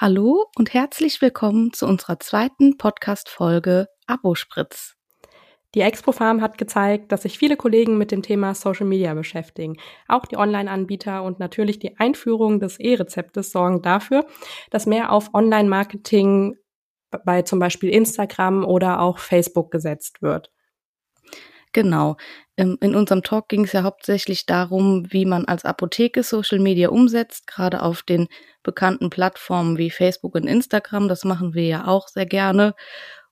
[0.00, 4.94] Hallo und herzlich willkommen zu unserer zweiten Podcast-Folge Abospritz.
[5.74, 9.76] Die Expo Farm hat gezeigt, dass sich viele Kollegen mit dem Thema Social Media beschäftigen.
[10.06, 14.24] Auch die Online-Anbieter und natürlich die Einführung des E-Rezeptes sorgen dafür,
[14.70, 16.54] dass mehr auf Online-Marketing
[17.24, 20.52] bei zum Beispiel Instagram oder auch Facebook gesetzt wird.
[21.72, 22.16] Genau.
[22.56, 27.46] In unserem Talk ging es ja hauptsächlich darum, wie man als Apotheke Social Media umsetzt,
[27.46, 28.26] gerade auf den
[28.62, 31.08] bekannten Plattformen wie Facebook und Instagram.
[31.08, 32.74] Das machen wir ja auch sehr gerne.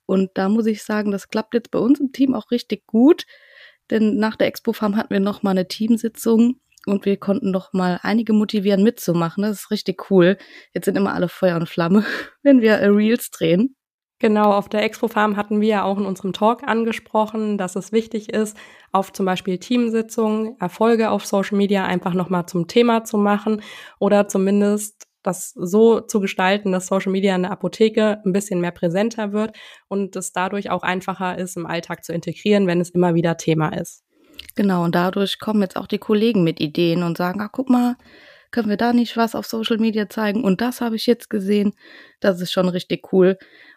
[0.06, 3.26] Und da muss ich sagen, das klappt jetzt bei uns im Team auch richtig gut.
[3.90, 7.72] Denn nach der Expo Farm hatten wir noch mal eine Teamsitzung und wir konnten noch
[7.72, 9.42] mal einige motivieren mitzumachen.
[9.42, 10.38] Das ist richtig cool.
[10.72, 12.04] Jetzt sind immer alle Feuer und Flamme,
[12.42, 13.76] wenn wir Reels drehen.
[14.18, 17.92] Genau, auf der Expo Farm hatten wir ja auch in unserem Talk angesprochen, dass es
[17.92, 18.56] wichtig ist,
[18.90, 23.60] auf zum Beispiel Teamsitzungen, Erfolge auf Social Media einfach nochmal zum Thema zu machen
[23.98, 28.70] oder zumindest das so zu gestalten, dass Social Media in der Apotheke ein bisschen mehr
[28.70, 29.54] präsenter wird
[29.88, 33.68] und es dadurch auch einfacher ist, im Alltag zu integrieren, wenn es immer wieder Thema
[33.68, 34.02] ist.
[34.54, 37.96] Genau, und dadurch kommen jetzt auch die Kollegen mit Ideen und sagen, ah, guck mal,
[38.50, 40.44] können wir da nicht was auf Social Media zeigen?
[40.44, 41.74] Und das habe ich jetzt gesehen.
[42.20, 43.36] Das ist schon richtig cool.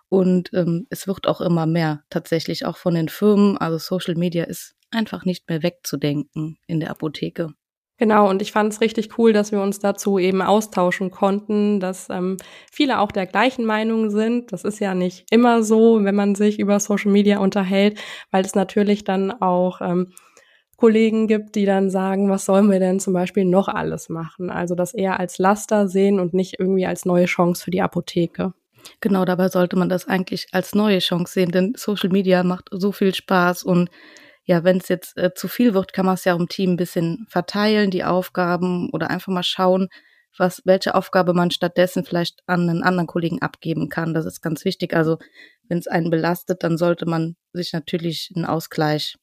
[0.10, 3.58] Und ähm, es wird auch immer mehr tatsächlich auch von den Firmen.
[3.58, 7.54] Also Social Media ist einfach nicht mehr wegzudenken in der Apotheke.
[8.00, 12.10] Genau, und ich fand es richtig cool, dass wir uns dazu eben austauschen konnten, dass
[12.10, 12.38] ähm,
[12.72, 14.54] viele auch der gleichen Meinung sind.
[14.54, 18.00] Das ist ja nicht immer so, wenn man sich über Social Media unterhält,
[18.32, 20.14] weil es natürlich dann auch ähm,
[20.78, 24.50] Kollegen gibt, die dann sagen, was sollen wir denn zum Beispiel noch alles machen?
[24.50, 28.54] Also das eher als Laster sehen und nicht irgendwie als neue Chance für die Apotheke.
[29.02, 32.92] Genau, dabei sollte man das eigentlich als neue Chance sehen, denn Social Media macht so
[32.92, 33.90] viel Spaß und
[34.46, 36.78] ja, wenn es jetzt äh, zu viel wird, kann man es ja im Team ein
[36.78, 39.90] bisschen verteilen, die Aufgaben oder einfach mal schauen,
[40.38, 44.14] was, welche Aufgabe man stattdessen vielleicht an einen anderen Kollegen abgeben kann.
[44.14, 44.96] Das ist ganz wichtig.
[44.96, 45.20] Also,
[45.68, 49.18] wenn es einen belastet, dann sollte man sich natürlich einen Ausgleich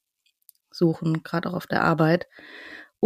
[0.70, 2.26] suchen, gerade auch auf der Arbeit.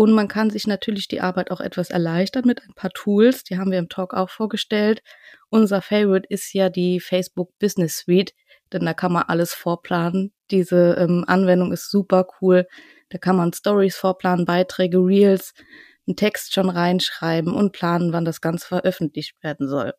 [0.00, 3.44] Und man kann sich natürlich die Arbeit auch etwas erleichtern mit ein paar Tools.
[3.44, 5.02] Die haben wir im Talk auch vorgestellt.
[5.50, 8.32] Unser Favorite ist ja die Facebook Business Suite,
[8.72, 10.32] denn da kann man alles vorplanen.
[10.50, 12.66] Diese ähm, Anwendung ist super cool.
[13.10, 15.52] Da kann man Stories vorplanen, Beiträge, Reels,
[16.06, 19.92] einen Text schon reinschreiben und planen, wann das Ganze veröffentlicht werden soll.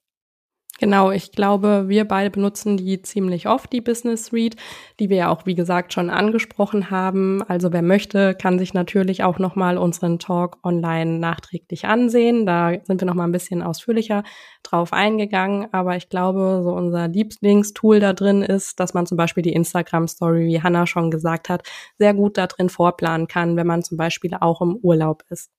[0.79, 4.55] Genau, ich glaube, wir beide benutzen die ziemlich oft, die Business Suite,
[4.99, 7.43] die wir ja auch, wie gesagt, schon angesprochen haben.
[7.43, 12.47] Also wer möchte, kann sich natürlich auch nochmal unseren Talk online nachträglich ansehen.
[12.47, 14.23] Da sind wir nochmal ein bisschen ausführlicher
[14.63, 15.67] drauf eingegangen.
[15.71, 20.07] Aber ich glaube, so unser Lieblingstool da drin ist, dass man zum Beispiel die Instagram
[20.07, 21.61] Story, wie Hannah schon gesagt hat,
[21.99, 25.51] sehr gut da drin vorplanen kann, wenn man zum Beispiel auch im Urlaub ist.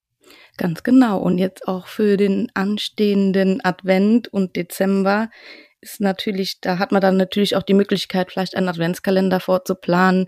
[0.56, 1.19] Ganz genau.
[1.19, 5.31] Und jetzt auch für den anstehenden Advent und Dezember
[5.81, 10.27] ist natürlich, da hat man dann natürlich auch die Möglichkeit, vielleicht einen Adventskalender vorzuplanen.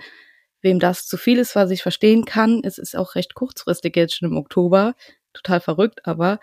[0.62, 4.16] Wem das zu viel ist, was ich verstehen kann, es ist auch recht kurzfristig jetzt
[4.16, 4.94] schon im Oktober.
[5.34, 6.40] Total verrückt, aber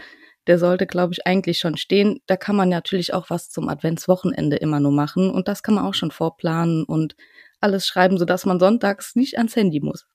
[0.48, 2.20] der sollte, glaube ich, eigentlich schon stehen.
[2.28, 5.86] Da kann man natürlich auch was zum Adventswochenende immer nur machen und das kann man
[5.86, 7.16] auch schon vorplanen und
[7.62, 10.06] alles schreiben, sodass man sonntags nicht ans Handy muss.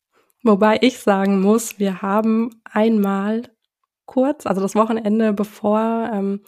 [0.42, 3.42] Wobei ich sagen muss, wir haben einmal
[4.04, 6.40] kurz, also das Wochenende bevor ähm,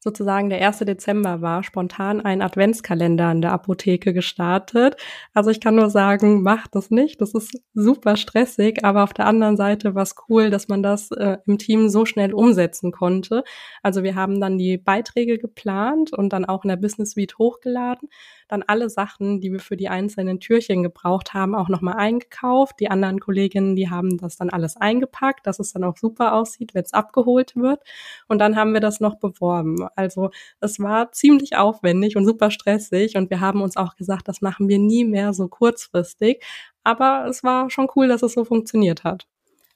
[0.00, 0.78] sozusagen der 1.
[0.80, 4.96] Dezember war, spontan einen Adventskalender in der Apotheke gestartet.
[5.34, 7.20] Also ich kann nur sagen, macht das nicht.
[7.20, 11.10] Das ist super stressig, aber auf der anderen Seite war es cool, dass man das
[11.10, 13.44] äh, im Team so schnell umsetzen konnte.
[13.82, 18.08] Also wir haben dann die Beiträge geplant und dann auch in der Business Suite hochgeladen
[18.50, 22.80] dann alle Sachen, die wir für die einzelnen Türchen gebraucht haben, auch nochmal eingekauft.
[22.80, 26.74] Die anderen Kolleginnen, die haben das dann alles eingepackt, dass es dann auch super aussieht,
[26.74, 27.80] wenn es abgeholt wird.
[28.28, 29.86] Und dann haben wir das noch beworben.
[29.96, 30.30] Also
[30.60, 34.68] es war ziemlich aufwendig und super stressig und wir haben uns auch gesagt, das machen
[34.68, 36.42] wir nie mehr so kurzfristig.
[36.84, 39.26] Aber es war schon cool, dass es so funktioniert hat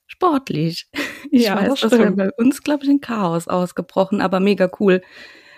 [0.06, 0.88] sportlich.
[1.30, 4.70] Ich ja, weiß, das, das wäre bei uns, glaube ich, ein Chaos ausgebrochen, aber mega
[4.78, 5.02] cool.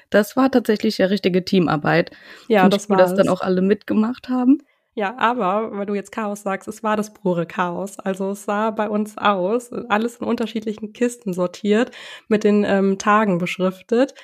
[0.09, 2.13] Das war tatsächlich ja richtige Teamarbeit.
[2.49, 4.63] Ja, Find das war das dann auch alle mitgemacht haben.
[4.95, 7.99] Ja, aber weil du jetzt Chaos sagst, es war das pure Chaos.
[7.99, 11.91] Also es sah bei uns aus, alles in unterschiedlichen Kisten sortiert,
[12.29, 14.15] mit den ähm, Tagen beschriftet.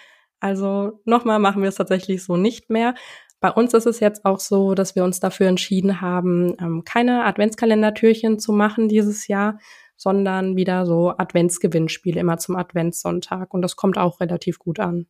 [0.43, 2.97] Also nochmal machen wir es tatsächlich so nicht mehr.
[3.39, 7.25] Bei uns ist es jetzt auch so, dass wir uns dafür entschieden haben, ähm, keine
[7.25, 9.59] Adventskalendertürchen zu machen dieses Jahr,
[9.97, 13.55] sondern wieder so Adventsgewinnspiele immer zum Adventssonntag.
[13.55, 15.07] Und das kommt auch relativ gut an.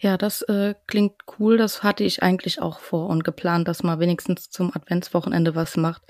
[0.00, 1.58] Ja, das äh, klingt cool.
[1.58, 6.02] Das hatte ich eigentlich auch vor und geplant, dass man wenigstens zum Adventswochenende was macht.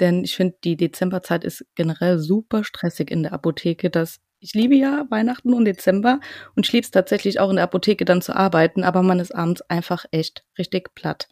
[0.00, 3.90] Denn ich finde, die Dezemberzeit ist generell super stressig in der Apotheke.
[3.90, 6.20] Das ich liebe ja Weihnachten und Dezember
[6.56, 9.34] und ich liebe es tatsächlich auch in der Apotheke dann zu arbeiten, aber man ist
[9.34, 11.28] abends einfach echt richtig platt.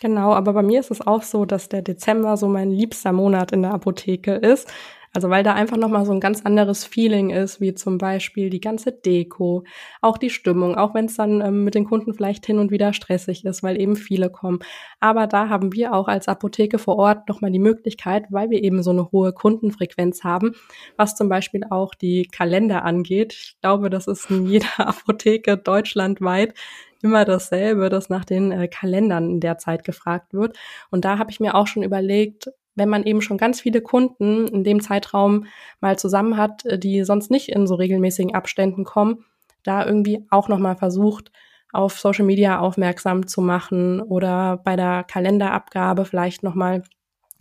[0.00, 3.52] Genau, aber bei mir ist es auch so, dass der Dezember so mein liebster Monat
[3.52, 4.70] in der Apotheke ist.
[5.12, 8.60] Also weil da einfach nochmal so ein ganz anderes Feeling ist, wie zum Beispiel die
[8.60, 9.64] ganze Deko,
[10.02, 12.92] auch die Stimmung, auch wenn es dann ähm, mit den Kunden vielleicht hin und wieder
[12.92, 14.58] stressig ist, weil eben viele kommen.
[15.00, 18.82] Aber da haben wir auch als Apotheke vor Ort nochmal die Möglichkeit, weil wir eben
[18.82, 20.52] so eine hohe Kundenfrequenz haben,
[20.96, 23.32] was zum Beispiel auch die Kalender angeht.
[23.32, 26.54] Ich glaube, das ist in jeder Apotheke deutschlandweit
[27.02, 30.58] immer dasselbe, dass nach den äh, Kalendern in der Zeit gefragt wird.
[30.90, 34.46] Und da habe ich mir auch schon überlegt, wenn man eben schon ganz viele Kunden
[34.46, 35.46] in dem Zeitraum
[35.80, 39.24] mal zusammen hat, äh, die sonst nicht in so regelmäßigen Abständen kommen,
[39.64, 41.32] da irgendwie auch nochmal versucht,
[41.72, 46.84] auf Social Media aufmerksam zu machen oder bei der Kalenderabgabe vielleicht nochmal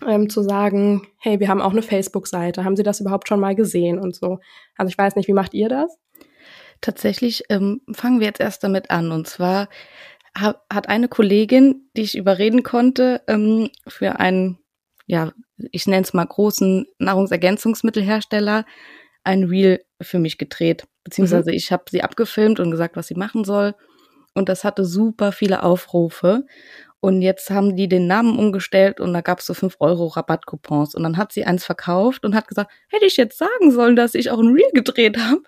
[0.05, 3.55] ähm, zu sagen, hey, wir haben auch eine Facebook-Seite, haben Sie das überhaupt schon mal
[3.55, 4.39] gesehen und so.
[4.77, 5.97] Also ich weiß nicht, wie macht ihr das?
[6.81, 9.11] Tatsächlich ähm, fangen wir jetzt erst damit an.
[9.11, 9.69] Und zwar
[10.37, 14.59] hat eine Kollegin, die ich überreden konnte, ähm, für einen
[15.05, 15.31] ja,
[15.71, 18.65] ich nenne es mal großen Nahrungsergänzungsmittelhersteller,
[19.23, 20.87] ein Reel für mich gedreht.
[21.03, 21.57] Beziehungsweise mhm.
[21.57, 23.75] ich habe sie abgefilmt und gesagt, was sie machen soll.
[24.33, 26.45] Und das hatte super viele Aufrufe.
[26.99, 30.95] Und jetzt haben die den Namen umgestellt und da gab es so 5 Euro Rabattcoupons.
[30.95, 34.15] Und dann hat sie eins verkauft und hat gesagt, hätte ich jetzt sagen sollen, dass
[34.15, 35.43] ich auch ein Reel gedreht habe.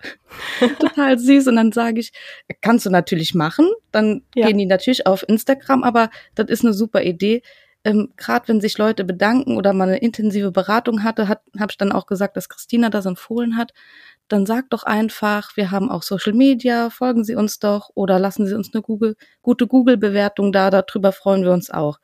[0.78, 1.48] Total süß.
[1.48, 2.12] Und dann sage ich,
[2.60, 3.68] kannst du natürlich machen.
[3.90, 4.46] Dann ja.
[4.46, 7.42] gehen die natürlich auf Instagram, aber das ist eine super Idee
[7.88, 11.78] ähm, gerade wenn sich Leute bedanken oder man eine intensive Beratung hatte, hat, habe ich
[11.78, 13.72] dann auch gesagt, dass Christina das empfohlen hat,
[14.28, 18.46] dann sagt doch einfach, wir haben auch Social Media, folgen Sie uns doch oder lassen
[18.46, 21.98] Sie uns eine Google, gute Google-Bewertung da, darüber freuen wir uns auch.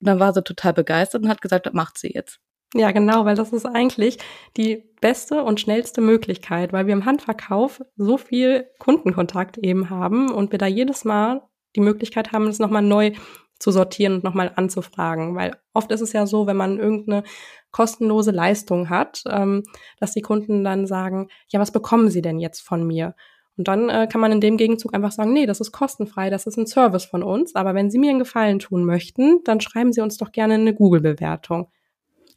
[0.00, 2.38] Und dann war sie total begeistert und hat gesagt, das macht sie jetzt.
[2.74, 4.18] Ja, genau, weil das ist eigentlich
[4.56, 10.52] die beste und schnellste Möglichkeit, weil wir im Handverkauf so viel Kundenkontakt eben haben und
[10.52, 11.42] wir da jedes Mal
[11.76, 13.12] die Möglichkeit haben, es nochmal neu
[13.62, 15.36] zu sortieren und nochmal anzufragen.
[15.36, 17.22] Weil oft ist es ja so, wenn man irgendeine
[17.70, 19.62] kostenlose Leistung hat, ähm,
[20.00, 23.14] dass die Kunden dann sagen, ja, was bekommen Sie denn jetzt von mir?
[23.56, 26.46] Und dann äh, kann man in dem Gegenzug einfach sagen, nee, das ist kostenfrei, das
[26.46, 27.54] ist ein Service von uns.
[27.54, 30.74] Aber wenn Sie mir einen Gefallen tun möchten, dann schreiben Sie uns doch gerne eine
[30.74, 31.68] Google-Bewertung.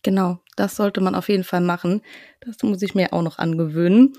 [0.03, 2.01] Genau, das sollte man auf jeden Fall machen.
[2.39, 4.13] Das muss ich mir auch noch angewöhnen.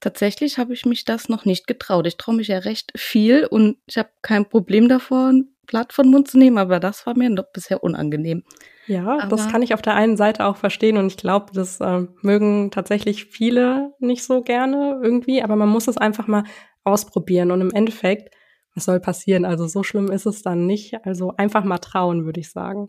[0.00, 2.06] Tatsächlich habe ich mich das noch nicht getraut.
[2.08, 6.28] Ich traue mich ja recht viel und ich habe kein Problem davon, Blatt von Mund
[6.28, 8.42] zu nehmen, aber das war mir doch bisher unangenehm.
[8.88, 11.78] Ja, aber das kann ich auf der einen Seite auch verstehen und ich glaube, das
[11.80, 16.44] äh, mögen tatsächlich viele nicht so gerne irgendwie, aber man muss es einfach mal
[16.84, 18.34] ausprobieren und im Endeffekt,
[18.74, 19.44] was soll passieren?
[19.44, 21.04] Also so schlimm ist es dann nicht.
[21.04, 22.88] Also einfach mal trauen, würde ich sagen.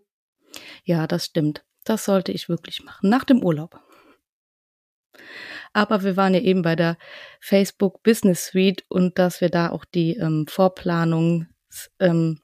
[0.83, 1.65] Ja, das stimmt.
[1.83, 3.09] Das sollte ich wirklich machen.
[3.09, 3.79] Nach dem Urlaub.
[5.73, 6.97] Aber wir waren ja eben bei der
[7.39, 11.47] Facebook Business Suite und dass wir da auch die ähm, Vorplanung
[11.99, 12.39] ähm,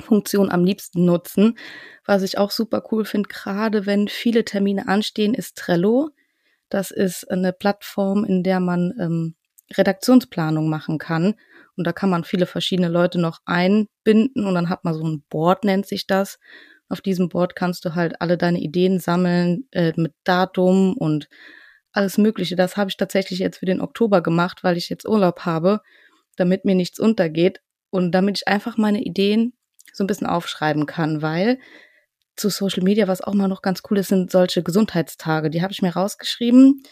[0.00, 1.56] Funktion am liebsten nutzen.
[2.04, 6.10] Was ich auch super cool finde, gerade wenn viele Termine anstehen, ist Trello.
[6.68, 9.34] Das ist eine Plattform, in der man ähm,
[9.72, 11.34] Redaktionsplanung machen kann.
[11.76, 15.24] Und da kann man viele verschiedene Leute noch einbinden und dann hat man so ein
[15.28, 16.38] Board, nennt sich das.
[16.88, 21.28] Auf diesem Board kannst du halt alle deine Ideen sammeln äh, mit Datum und
[21.92, 22.56] alles Mögliche.
[22.56, 25.80] Das habe ich tatsächlich jetzt für den Oktober gemacht, weil ich jetzt Urlaub habe,
[26.36, 29.54] damit mir nichts untergeht und damit ich einfach meine Ideen
[29.94, 31.58] so ein bisschen aufschreiben kann, weil
[32.36, 35.50] zu Social Media, was auch mal noch ganz cool ist, sind solche Gesundheitstage.
[35.50, 36.82] Die habe ich mir rausgeschrieben.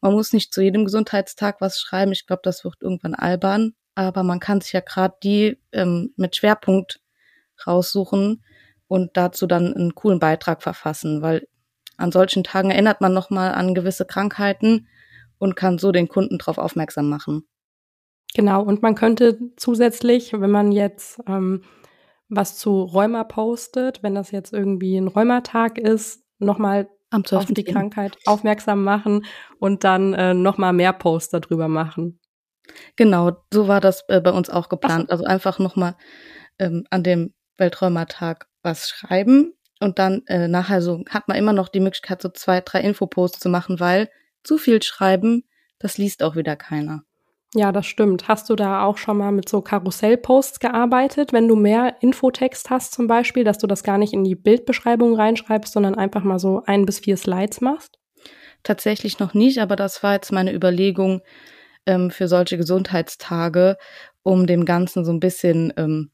[0.00, 2.12] Man muss nicht zu jedem Gesundheitstag was schreiben.
[2.12, 3.72] Ich glaube, das wird irgendwann albern.
[3.94, 7.00] Aber man kann sich ja gerade die ähm, mit Schwerpunkt
[7.66, 8.44] raussuchen
[8.88, 11.46] und dazu dann einen coolen Beitrag verfassen, weil
[11.96, 14.88] an solchen Tagen erinnert man nochmal an gewisse Krankheiten
[15.38, 17.46] und kann so den Kunden darauf aufmerksam machen.
[18.34, 21.62] Genau, und man könnte zusätzlich, wenn man jetzt ähm,
[22.30, 28.16] was zu Rheuma postet, wenn das jetzt irgendwie ein Rheumatag ist, nochmal auf die Krankheit
[28.24, 29.26] aufmerksam machen
[29.58, 32.20] und dann äh, nochmal mehr Posts darüber machen.
[32.94, 35.06] Genau, so war das äh, bei uns auch geplant.
[35.08, 35.12] Ach.
[35.12, 35.96] Also einfach nochmal
[36.60, 41.68] ähm, an dem Welträumertag was schreiben und dann äh, nachher so hat man immer noch
[41.68, 44.08] die Möglichkeit, so zwei, drei Infoposts zu machen, weil
[44.44, 45.44] zu viel schreiben,
[45.78, 47.02] das liest auch wieder keiner.
[47.54, 48.28] Ja, das stimmt.
[48.28, 52.92] Hast du da auch schon mal mit so Karussellposts gearbeitet, wenn du mehr Infotext hast
[52.94, 56.62] zum Beispiel, dass du das gar nicht in die Bildbeschreibung reinschreibst, sondern einfach mal so
[56.66, 57.98] ein bis vier Slides machst?
[58.62, 61.22] Tatsächlich noch nicht, aber das war jetzt meine Überlegung
[61.86, 63.78] ähm, für solche Gesundheitstage,
[64.22, 66.10] um dem Ganzen so ein bisschen ähm,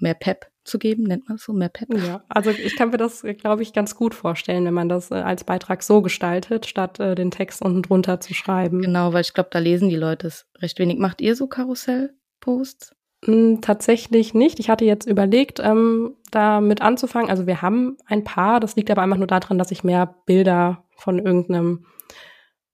[0.00, 1.88] mehr Pep zu geben, nennt man es so, mehr Pep.
[1.94, 5.14] Ja, also ich kann mir das, glaube ich, ganz gut vorstellen, wenn man das äh,
[5.14, 8.82] als Beitrag so gestaltet, statt äh, den Text unten drunter zu schreiben.
[8.82, 10.98] Genau, weil ich glaube, da lesen die Leute es recht wenig.
[10.98, 12.94] Macht ihr so Karussell-Posts?
[13.24, 14.60] Hm, tatsächlich nicht.
[14.60, 17.30] Ich hatte jetzt überlegt, ähm, damit anzufangen.
[17.30, 20.84] Also wir haben ein paar, das liegt aber einfach nur daran, dass ich mehr Bilder
[20.96, 21.86] von irgendeinem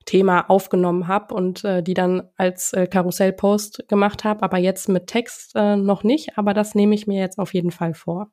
[0.05, 5.07] Thema aufgenommen habe und äh, die dann als äh, Karussellpost gemacht habe, aber jetzt mit
[5.07, 8.31] Text äh, noch nicht, aber das nehme ich mir jetzt auf jeden Fall vor.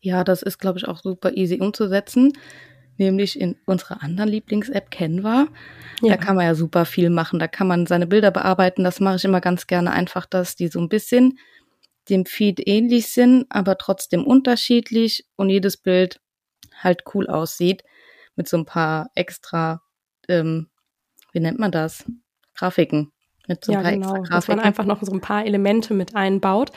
[0.00, 2.32] Ja, das ist, glaube ich, auch super easy umzusetzen,
[2.96, 5.48] nämlich in unserer anderen Lieblings-App Canva.
[6.02, 6.14] Ja.
[6.14, 9.16] Da kann man ja super viel machen, da kann man seine Bilder bearbeiten, das mache
[9.16, 11.38] ich immer ganz gerne einfach, dass die so ein bisschen
[12.08, 16.20] dem Feed ähnlich sind, aber trotzdem unterschiedlich und jedes Bild
[16.82, 17.82] halt cool aussieht
[18.36, 19.82] mit so ein paar extra
[20.28, 20.68] ähm,
[21.36, 22.10] wie nennt man das?
[22.54, 23.12] Grafiken.
[23.46, 24.24] Mit so ja, genau.
[24.24, 26.72] Dass man einfach noch so ein paar Elemente mit einbaut.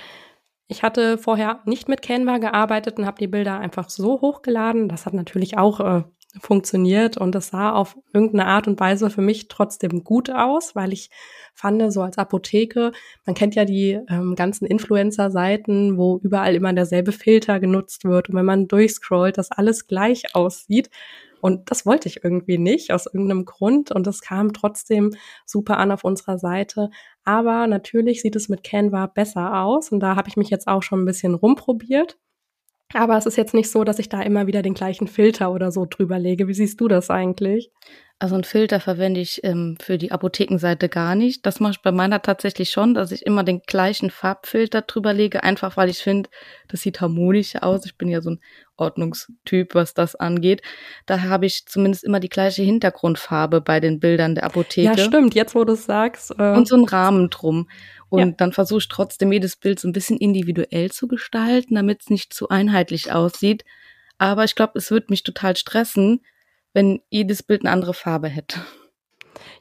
[0.68, 4.90] Ich hatte vorher nicht mit Canva gearbeitet und habe die Bilder einfach so hochgeladen.
[4.90, 6.04] Das hat natürlich auch äh,
[6.40, 10.94] funktioniert und das sah auf irgendeine Art und Weise für mich trotzdem gut aus, weil
[10.94, 11.10] ich
[11.56, 12.92] fand, so als Apotheke,
[13.26, 18.36] man kennt ja die ähm, ganzen Influencer-Seiten, wo überall immer derselbe Filter genutzt wird und
[18.36, 20.90] wenn man durchscrollt, dass alles gleich aussieht.
[21.42, 23.92] Und das wollte ich irgendwie nicht aus irgendeinem Grund.
[23.92, 26.90] Und das kam trotzdem super an auf unserer Seite.
[27.24, 29.90] Aber natürlich sieht es mit Canva besser aus.
[29.92, 32.18] Und da habe ich mich jetzt auch schon ein bisschen rumprobiert.
[32.94, 35.72] Aber es ist jetzt nicht so, dass ich da immer wieder den gleichen Filter oder
[35.72, 36.48] so drüber lege.
[36.48, 37.72] Wie siehst du das eigentlich?
[38.22, 41.46] Also einen Filter verwende ich ähm, für die Apothekenseite gar nicht.
[41.46, 45.42] Das mache ich bei meiner tatsächlich schon, dass ich immer den gleichen Farbfilter drüber lege,
[45.44, 46.30] einfach weil ich finde,
[46.68, 47.86] das sieht harmonisch aus.
[47.86, 48.42] Ich bin ja so ein
[48.76, 50.62] Ordnungstyp, was das angeht.
[51.06, 54.88] Da habe ich zumindest immer die gleiche Hintergrundfarbe bei den Bildern der Apotheke.
[54.88, 56.32] Ja, stimmt, jetzt wo du es sagst.
[56.38, 57.70] Äh und so einen Rahmen drum.
[58.10, 58.32] Und ja.
[58.38, 62.34] dann versuche ich trotzdem jedes Bild so ein bisschen individuell zu gestalten, damit es nicht
[62.34, 63.64] zu einheitlich aussieht.
[64.18, 66.22] Aber ich glaube, es wird mich total stressen,
[66.74, 68.62] wenn jedes Bild eine andere Farbe hätte.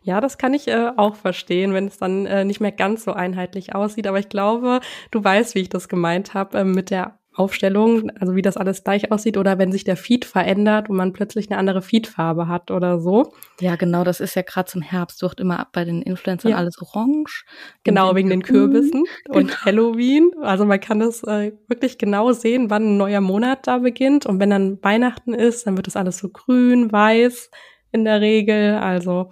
[0.02, 3.12] Ja, das kann ich äh, auch verstehen, wenn es dann äh, nicht mehr ganz so
[3.12, 4.06] einheitlich aussieht.
[4.06, 8.35] Aber ich glaube, du weißt, wie ich das gemeint habe äh, mit der Aufstellung, also
[8.35, 11.59] wie das alles gleich aussieht oder wenn sich der Feed verändert und man plötzlich eine
[11.59, 13.33] andere Feedfarbe hat oder so.
[13.61, 16.57] Ja, genau, das ist ja gerade zum Herbst, wird immer bei den Influencern ja.
[16.57, 17.45] alles orange.
[17.85, 19.38] Genau, wegen den Kürbissen genau.
[19.38, 20.30] und Halloween.
[20.42, 24.40] Also man kann das äh, wirklich genau sehen, wann ein neuer Monat da beginnt und
[24.40, 27.50] wenn dann Weihnachten ist, dann wird das alles so grün, weiß
[27.92, 29.30] in der Regel, also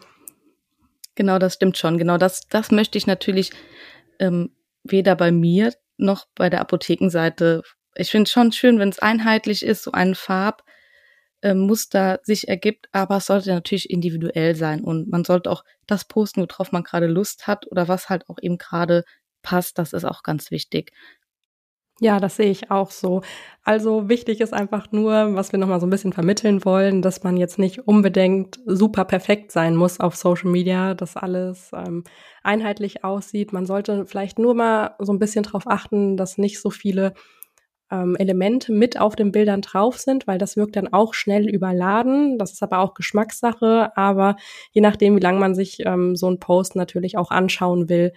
[1.17, 1.99] Genau, das stimmt schon.
[1.99, 3.51] Genau, das, das möchte ich natürlich
[4.21, 4.51] ähm,
[4.85, 7.63] weder bei mir noch bei der Apothekenseite
[7.97, 12.89] ich finde es schon schön, wenn es einheitlich ist, so ein Farbmuster äh, sich ergibt,
[12.93, 17.07] aber es sollte natürlich individuell sein und man sollte auch das posten, worauf man gerade
[17.07, 19.05] Lust hat oder was halt auch eben gerade
[19.43, 19.79] passt.
[19.79, 20.93] Das ist auch ganz wichtig.
[21.99, 23.23] Ja, das sehe ich auch so.
[23.63, 27.39] Also wichtig ist einfach nur, was wir nochmal so ein bisschen vermitteln wollen, dass man
[27.39, 32.05] jetzt nicht unbedingt super perfekt sein muss auf Social Media, dass alles ähm,
[32.43, 33.55] einheitlich aussieht.
[33.55, 37.15] Man sollte vielleicht nur mal so ein bisschen darauf achten, dass nicht so viele
[37.91, 42.39] ähm, Elemente mit auf den Bildern drauf sind, weil das wirkt dann auch schnell überladen.
[42.39, 44.37] Das ist aber auch Geschmackssache, aber
[44.73, 48.13] je nachdem, wie lange man sich ähm, so ein Post natürlich auch anschauen will.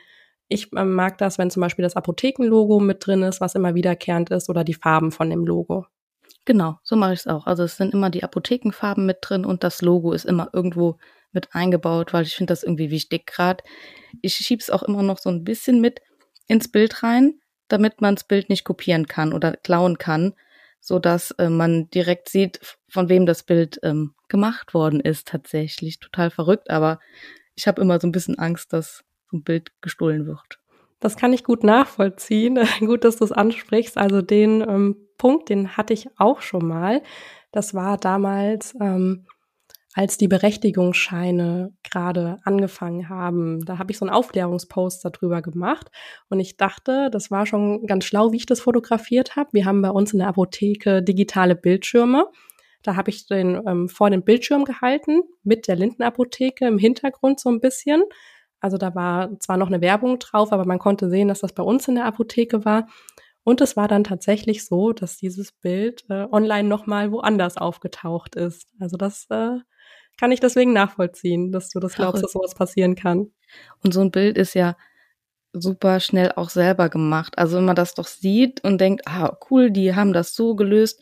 [0.48, 4.32] Ich ähm, mag das, wenn zum Beispiel das Apothekenlogo mit drin ist, was immer wiederkehrend
[4.32, 5.86] ist, oder die Farben von dem Logo.
[6.46, 7.46] Genau, so mache ich es auch.
[7.46, 10.98] Also es sind immer die Apothekenfarben mit drin und das Logo ist immer irgendwo
[11.32, 13.28] mit eingebaut, weil ich finde das irgendwie wichtig.
[13.28, 13.64] Gerade
[14.22, 16.02] ich schiebe es auch immer noch so ein bisschen mit
[16.48, 20.34] ins Bild rein, damit man das Bild nicht kopieren kann oder klauen kann,
[20.80, 25.28] so dass äh, man direkt sieht, von wem das Bild ähm, gemacht worden ist.
[25.28, 27.00] Tatsächlich total verrückt, aber
[27.56, 30.60] ich habe immer so ein bisschen Angst, dass so ein Bild gestohlen wird.
[31.00, 32.60] Das kann ich gut nachvollziehen.
[32.80, 33.98] gut, dass du es ansprichst.
[33.98, 37.02] Also den ähm, Punkt, den hatte ich auch schon mal.
[37.52, 39.26] Das war damals ähm,
[39.94, 43.66] als die Berechtigungsscheine gerade angefangen haben.
[43.66, 45.90] Da habe ich so einen Aufklärungspost darüber gemacht
[46.30, 49.50] und ich dachte, das war schon ganz schlau, wie ich das fotografiert habe.
[49.54, 52.28] Wir haben bei uns in der Apotheke digitale Bildschirme.
[52.84, 57.50] Da habe ich den ähm, vor den Bildschirm gehalten mit der Lindenapotheke im Hintergrund so
[57.50, 58.04] ein bisschen.
[58.62, 61.64] Also da war zwar noch eine Werbung drauf, aber man konnte sehen, dass das bei
[61.64, 62.88] uns in der Apotheke war.
[63.44, 68.68] Und es war dann tatsächlich so, dass dieses Bild äh, online nochmal woanders aufgetaucht ist.
[68.80, 69.58] Also das äh,
[70.20, 73.32] kann ich deswegen nachvollziehen, dass du das glaubst, dass sowas passieren kann.
[73.84, 74.76] Und so ein Bild ist ja
[75.54, 77.38] super schnell auch selber gemacht.
[77.38, 81.02] Also wenn man das doch sieht und denkt, ah, cool, die haben das so gelöst.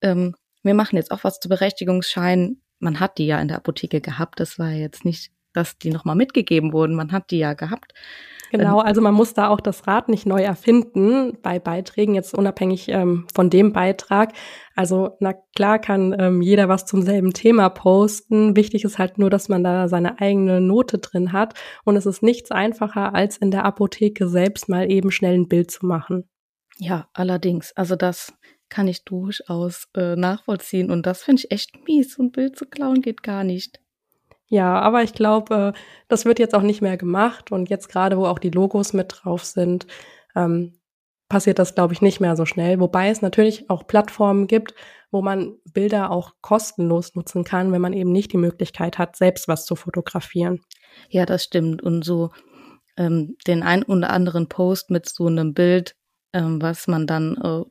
[0.00, 2.62] Ähm, wir machen jetzt auch was zu Berechtigungsscheinen.
[2.78, 4.40] Man hat die ja in der Apotheke gehabt.
[4.40, 6.94] Das war jetzt nicht dass die nochmal mitgegeben wurden.
[6.94, 7.92] Man hat die ja gehabt.
[8.50, 12.88] Genau, also man muss da auch das Rad nicht neu erfinden bei Beiträgen, jetzt unabhängig
[12.88, 14.32] ähm, von dem Beitrag.
[14.74, 18.56] Also na klar kann ähm, jeder was zum selben Thema posten.
[18.56, 21.54] Wichtig ist halt nur, dass man da seine eigene Note drin hat.
[21.84, 25.70] Und es ist nichts einfacher, als in der Apotheke selbst mal eben schnell ein Bild
[25.70, 26.28] zu machen.
[26.78, 27.72] Ja, allerdings.
[27.74, 28.32] Also das
[28.68, 30.90] kann ich durchaus äh, nachvollziehen.
[30.90, 32.14] Und das finde ich echt mies.
[32.14, 33.80] So ein Bild zu klauen geht gar nicht.
[34.48, 35.72] Ja, aber ich glaube,
[36.08, 39.12] das wird jetzt auch nicht mehr gemacht und jetzt gerade, wo auch die Logos mit
[39.22, 39.86] drauf sind,
[40.36, 40.78] ähm,
[41.28, 42.78] passiert das, glaube ich, nicht mehr so schnell.
[42.78, 44.74] Wobei es natürlich auch Plattformen gibt,
[45.10, 49.48] wo man Bilder auch kostenlos nutzen kann, wenn man eben nicht die Möglichkeit hat, selbst
[49.48, 50.60] was zu fotografieren.
[51.08, 51.82] Ja, das stimmt.
[51.82, 52.30] Und so
[52.96, 55.96] ähm, den ein oder anderen Post mit so einem Bild,
[56.32, 57.64] ähm, was man dann äh,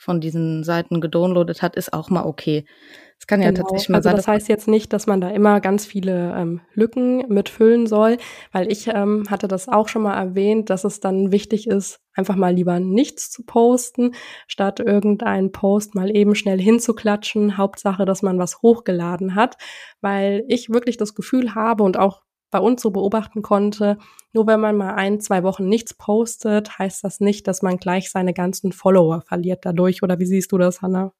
[0.00, 2.64] von diesen Seiten gedownloadet hat, ist auch mal okay.
[3.18, 3.60] Es kann ja genau.
[3.60, 4.16] tatsächlich mal also sein.
[4.16, 8.16] Das heißt jetzt nicht, dass man da immer ganz viele ähm, Lücken mitfüllen soll,
[8.50, 12.34] weil ich ähm, hatte das auch schon mal erwähnt, dass es dann wichtig ist, einfach
[12.34, 14.14] mal lieber nichts zu posten,
[14.46, 17.58] statt irgendeinen Post mal eben schnell hinzuklatschen.
[17.58, 19.58] Hauptsache, dass man was hochgeladen hat,
[20.00, 23.98] weil ich wirklich das Gefühl habe und auch bei uns so beobachten konnte,
[24.32, 28.10] nur wenn man mal ein, zwei Wochen nichts postet, heißt das nicht, dass man gleich
[28.10, 30.02] seine ganzen Follower verliert dadurch.
[30.02, 31.12] Oder wie siehst du das, Hannah?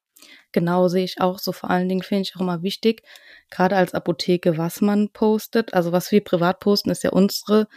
[0.51, 1.51] Genau, sehe ich auch so.
[1.51, 3.03] Vor allen Dingen finde ich auch immer wichtig,
[3.49, 5.73] gerade als Apotheke, was man postet.
[5.73, 7.67] Also was wir privat posten, ist ja unsere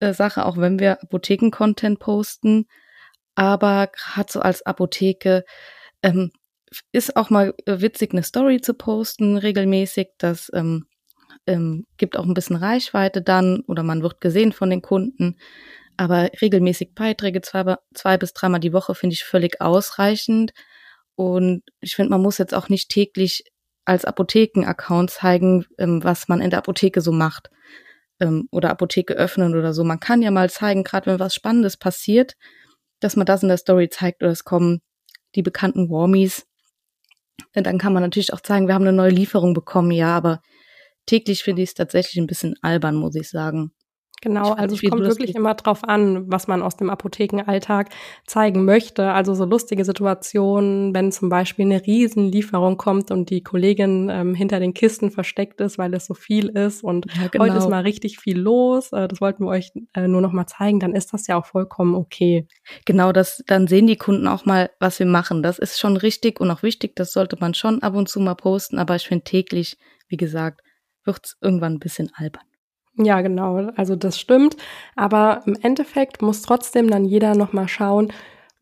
[0.00, 2.66] äh, Sache, auch wenn wir Apotheken-Content posten.
[3.34, 5.44] Aber gerade so als Apotheke
[6.02, 6.32] ähm,
[6.92, 10.08] ist auch mal äh, witzig, eine Story zu posten regelmäßig.
[10.18, 10.86] Das ähm,
[11.46, 15.36] ähm, gibt auch ein bisschen Reichweite dann oder man wird gesehen von den Kunden.
[15.96, 20.52] Aber regelmäßig Beiträge zwei, zwei bis dreimal die Woche finde ich völlig ausreichend.
[21.14, 23.44] Und ich finde, man muss jetzt auch nicht täglich
[23.84, 27.50] als Apotheken-Account zeigen, ähm, was man in der Apotheke so macht.
[28.20, 29.84] Ähm, oder Apotheke öffnen oder so.
[29.84, 32.34] Man kann ja mal zeigen, gerade wenn was Spannendes passiert,
[33.00, 34.80] dass man das in der Story zeigt oder es kommen
[35.34, 36.46] die bekannten Warmies.
[37.52, 40.40] Dann kann man natürlich auch zeigen, wir haben eine neue Lieferung bekommen, ja, aber
[41.06, 43.72] täglich finde ich es tatsächlich ein bisschen albern, muss ich sagen.
[44.24, 47.90] Genau, also es kommt wirklich immer drauf an, was man aus dem Apothekenalltag
[48.26, 49.12] zeigen möchte.
[49.12, 54.60] Also so lustige Situationen, wenn zum Beispiel eine Riesenlieferung kommt und die Kollegin ähm, hinter
[54.60, 57.44] den Kisten versteckt ist, weil es so viel ist und ja, genau.
[57.44, 58.92] heute ist mal richtig viel los.
[58.92, 60.80] Äh, das wollten wir euch äh, nur noch mal zeigen.
[60.80, 62.46] Dann ist das ja auch vollkommen okay.
[62.86, 65.42] Genau, das dann sehen die Kunden auch mal, was wir machen.
[65.42, 66.96] Das ist schon richtig und auch wichtig.
[66.96, 68.78] Das sollte man schon ab und zu mal posten.
[68.78, 69.76] Aber ich finde täglich,
[70.08, 70.62] wie gesagt,
[71.04, 72.44] wird's irgendwann ein bisschen albern.
[72.96, 73.70] Ja, genau.
[73.76, 74.56] Also das stimmt.
[74.94, 78.12] Aber im Endeffekt muss trotzdem dann jeder nochmal schauen,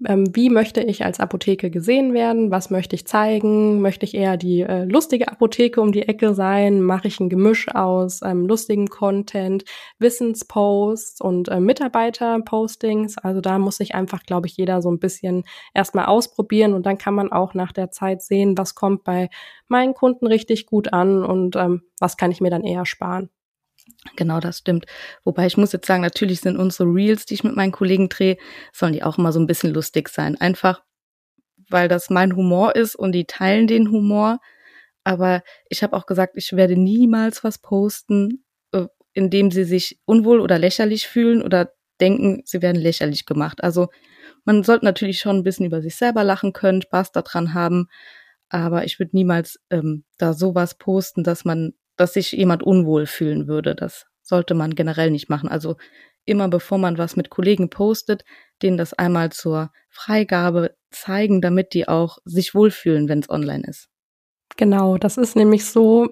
[0.04, 2.50] wie möchte ich als Apotheke gesehen werden?
[2.50, 3.80] Was möchte ich zeigen?
[3.80, 6.80] Möchte ich eher die äh, lustige Apotheke um die Ecke sein?
[6.82, 9.64] Mache ich ein Gemisch aus ähm, lustigem Content,
[9.98, 13.18] Wissensposts und äh, Mitarbeiterpostings?
[13.18, 16.98] Also da muss sich einfach, glaube ich, jeder so ein bisschen erstmal ausprobieren und dann
[16.98, 19.30] kann man auch nach der Zeit sehen, was kommt bei
[19.68, 23.30] meinen Kunden richtig gut an und ähm, was kann ich mir dann eher sparen.
[24.16, 24.86] Genau, das stimmt.
[25.24, 28.36] Wobei ich muss jetzt sagen, natürlich sind unsere Reels, die ich mit meinen Kollegen drehe,
[28.72, 30.36] sollen die auch immer so ein bisschen lustig sein.
[30.40, 30.82] Einfach,
[31.70, 34.40] weil das mein Humor ist und die teilen den Humor.
[35.04, 40.00] Aber ich habe auch gesagt, ich werde niemals was posten, äh, in dem sie sich
[40.06, 43.62] unwohl oder lächerlich fühlen oder denken, sie werden lächerlich gemacht.
[43.64, 43.88] Also
[44.44, 47.88] man sollte natürlich schon ein bisschen über sich selber lachen können, Spaß daran haben.
[48.50, 53.46] Aber ich würde niemals ähm, da sowas posten, dass man dass sich jemand unwohl fühlen
[53.46, 53.76] würde.
[53.76, 55.48] Das sollte man generell nicht machen.
[55.48, 55.76] Also
[56.24, 58.24] immer bevor man was mit Kollegen postet,
[58.60, 63.88] denen das einmal zur Freigabe zeigen, damit die auch sich wohlfühlen, wenn es online ist.
[64.56, 66.08] Genau, das ist nämlich so,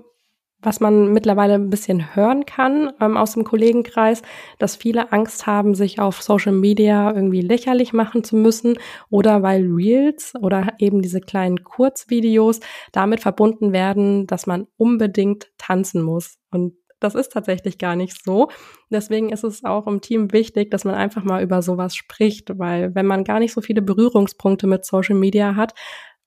[0.63, 4.23] was man mittlerweile ein bisschen hören kann ähm, aus dem Kollegenkreis,
[4.59, 9.67] dass viele Angst haben, sich auf Social Media irgendwie lächerlich machen zu müssen oder weil
[9.67, 12.61] Reels oder eben diese kleinen Kurzvideos
[12.93, 16.39] damit verbunden werden, dass man unbedingt tanzen muss.
[16.51, 18.51] Und das ist tatsächlich gar nicht so.
[18.91, 22.95] Deswegen ist es auch im Team wichtig, dass man einfach mal über sowas spricht, weil
[22.95, 25.73] wenn man gar nicht so viele Berührungspunkte mit Social Media hat,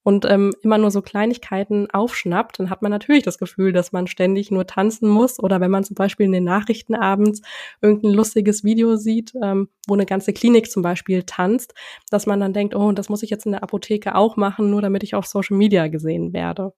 [0.03, 4.07] und ähm, immer nur so Kleinigkeiten aufschnappt, dann hat man natürlich das Gefühl, dass man
[4.07, 5.39] ständig nur tanzen muss.
[5.39, 7.41] Oder wenn man zum Beispiel in den Nachrichten abends
[7.81, 11.73] irgendein lustiges Video sieht, ähm, wo eine ganze Klinik zum Beispiel tanzt,
[12.09, 14.81] dass man dann denkt, oh, das muss ich jetzt in der Apotheke auch machen, nur
[14.81, 16.73] damit ich auf Social Media gesehen werde.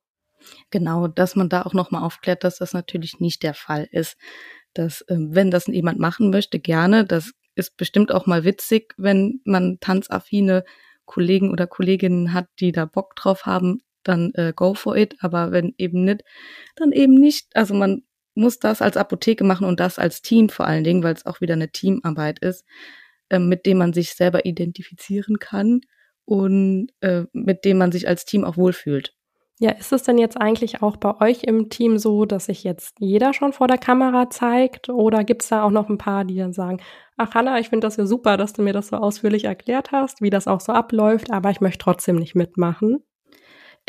[0.70, 4.18] Genau, dass man da auch nochmal aufklärt, dass das natürlich nicht der Fall ist.
[4.74, 7.06] Dass, ähm, wenn das jemand machen möchte, gerne.
[7.06, 10.64] Das ist bestimmt auch mal witzig, wenn man tanzaffine
[11.06, 15.16] Kollegen oder Kolleginnen hat, die da Bock drauf haben, dann äh, go for it.
[15.20, 16.24] Aber wenn eben nicht,
[16.76, 17.56] dann eben nicht.
[17.56, 18.04] Also man
[18.36, 21.42] muss das als Apotheke machen und das als Team vor allen Dingen, weil es auch
[21.42, 22.66] wieder eine Teamarbeit ist,
[23.30, 25.82] äh, mit dem man sich selber identifizieren kann
[26.26, 29.15] und äh, mit dem man sich als Team auch wohlfühlt.
[29.60, 32.98] Ja, ist es denn jetzt eigentlich auch bei euch im Team so, dass sich jetzt
[33.00, 34.90] jeder schon vor der Kamera zeigt?
[34.90, 36.82] Oder gibt es da auch noch ein paar, die dann sagen,
[37.16, 40.22] ach Hanna, ich finde das ja super, dass du mir das so ausführlich erklärt hast,
[40.22, 43.02] wie das auch so abläuft, aber ich möchte trotzdem nicht mitmachen?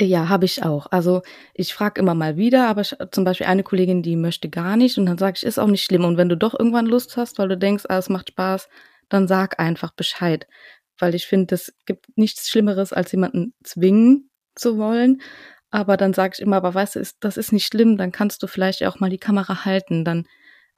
[0.00, 0.86] Ja, habe ich auch.
[0.90, 1.22] Also
[1.54, 5.06] ich frage immer mal wieder, aber zum Beispiel eine Kollegin, die möchte gar nicht und
[5.06, 6.04] dann sage ich, ist auch nicht schlimm.
[6.04, 8.68] Und wenn du doch irgendwann Lust hast, weil du denkst, ah, es macht Spaß,
[9.08, 10.46] dann sag einfach Bescheid.
[10.98, 15.22] Weil ich finde, es gibt nichts Schlimmeres, als jemanden zwingen zu wollen.
[15.76, 18.42] Aber dann sage ich immer, aber weißt du, ist, das ist nicht schlimm, dann kannst
[18.42, 20.06] du vielleicht auch mal die Kamera halten.
[20.06, 20.26] Dann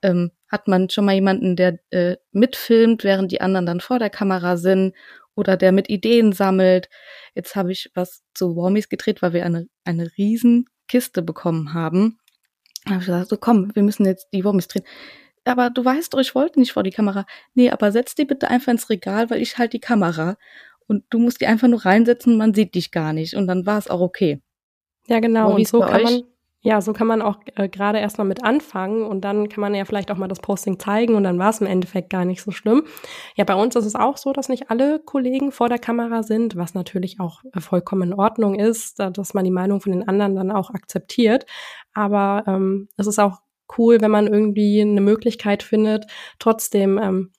[0.02, 4.10] ähm, hat man schon mal jemanden, der äh, mitfilmt, während die anderen dann vor der
[4.10, 4.96] Kamera sind
[5.36, 6.88] oder der mit Ideen sammelt.
[7.36, 12.18] Jetzt habe ich was zu Warmies gedreht, weil wir eine, eine riesen Kiste bekommen haben.
[12.84, 14.84] Da habe ich gesagt, so komm, wir müssen jetzt die Warmies drehen.
[15.44, 17.24] Aber du weißt doch, ich wollte nicht vor die Kamera.
[17.54, 20.36] Nee, aber setz die bitte einfach ins Regal, weil ich halt die Kamera.
[20.88, 23.34] Und du musst die einfach nur reinsetzen, man sieht dich gar nicht.
[23.34, 24.42] Und dann war es auch okay.
[25.08, 25.54] Ja, genau.
[25.54, 26.22] Und so kann man,
[26.60, 29.84] ja, so kann man auch äh, gerade erstmal mit anfangen und dann kann man ja
[29.84, 32.50] vielleicht auch mal das Posting zeigen und dann war es im Endeffekt gar nicht so
[32.50, 32.84] schlimm.
[33.36, 36.56] Ja, bei uns ist es auch so, dass nicht alle Kollegen vor der Kamera sind,
[36.56, 40.34] was natürlich auch äh, vollkommen in Ordnung ist, dass man die Meinung von den anderen
[40.34, 41.46] dann auch akzeptiert.
[41.94, 43.38] Aber ähm, es ist auch
[43.76, 46.06] cool, wenn man irgendwie eine Möglichkeit findet,
[46.38, 47.32] trotzdem ähm,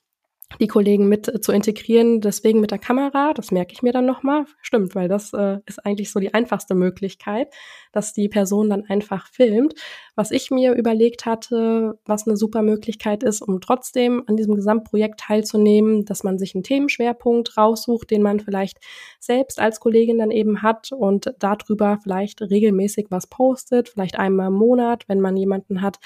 [0.58, 2.20] die Kollegen mit äh, zu integrieren.
[2.20, 4.46] Deswegen mit der Kamera, das merke ich mir dann nochmal.
[4.62, 7.48] Stimmt, weil das äh, ist eigentlich so die einfachste Möglichkeit,
[7.92, 9.74] dass die Person dann einfach filmt.
[10.16, 15.20] Was ich mir überlegt hatte, was eine super Möglichkeit ist, um trotzdem an diesem Gesamtprojekt
[15.20, 18.78] teilzunehmen, dass man sich einen Themenschwerpunkt raussucht, den man vielleicht
[19.18, 24.54] selbst als Kollegin dann eben hat und darüber vielleicht regelmäßig was postet, vielleicht einmal im
[24.54, 25.98] Monat, wenn man jemanden hat,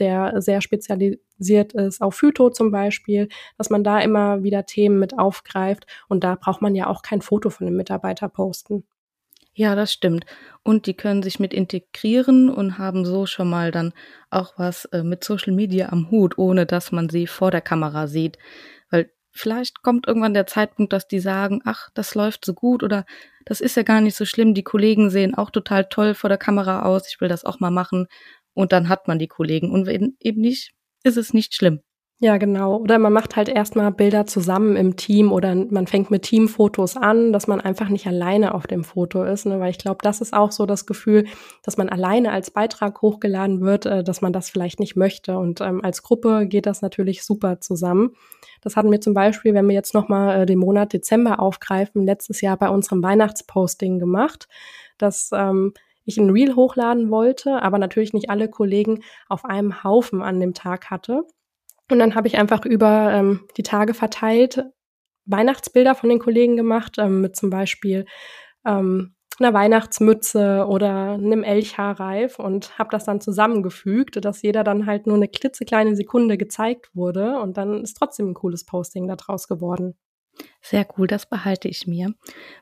[0.00, 5.18] der sehr spezialisiert ist auf Phyto zum Beispiel, dass man da immer wieder Themen mit
[5.18, 8.84] aufgreift und da braucht man ja auch kein Foto von dem Mitarbeiter posten.
[9.54, 10.26] Ja, das stimmt.
[10.62, 13.92] Und die können sich mit integrieren und haben so schon mal dann
[14.30, 18.06] auch was äh, mit Social Media am Hut, ohne dass man sie vor der Kamera
[18.06, 18.38] sieht.
[18.90, 23.04] Weil vielleicht kommt irgendwann der Zeitpunkt, dass die sagen, ach, das läuft so gut oder
[23.44, 24.54] das ist ja gar nicht so schlimm.
[24.54, 27.08] Die Kollegen sehen auch total toll vor der Kamera aus.
[27.08, 28.06] Ich will das auch mal machen
[28.54, 29.70] und dann hat man die Kollegen.
[29.70, 31.80] Und wenn eben nicht, ist es nicht schlimm.
[32.22, 32.76] Ja, genau.
[32.76, 37.32] Oder man macht halt erstmal Bilder zusammen im Team oder man fängt mit Teamfotos an,
[37.32, 39.46] dass man einfach nicht alleine auf dem Foto ist.
[39.46, 39.58] Ne?
[39.58, 41.24] Weil ich glaube, das ist auch so das Gefühl,
[41.62, 45.38] dass man alleine als Beitrag hochgeladen wird, äh, dass man das vielleicht nicht möchte.
[45.38, 48.10] Und ähm, als Gruppe geht das natürlich super zusammen.
[48.60, 52.42] Das hatten wir zum Beispiel, wenn wir jetzt nochmal äh, den Monat Dezember aufgreifen, letztes
[52.42, 54.46] Jahr bei unserem Weihnachtsposting gemacht.
[54.98, 55.72] dass ähm,
[56.10, 60.54] ich ein Reel hochladen wollte, aber natürlich nicht alle Kollegen auf einem Haufen an dem
[60.54, 61.22] Tag hatte.
[61.90, 64.64] Und dann habe ich einfach über ähm, die Tage verteilt
[65.26, 68.04] Weihnachtsbilder von den Kollegen gemacht, ähm, mit zum Beispiel
[68.64, 75.06] ähm, einer Weihnachtsmütze oder einem Elchhaarreif und habe das dann zusammengefügt, dass jeder dann halt
[75.06, 79.94] nur eine klitzekleine Sekunde gezeigt wurde und dann ist trotzdem ein cooles Posting daraus geworden.
[80.62, 82.14] Sehr cool, das behalte ich mir,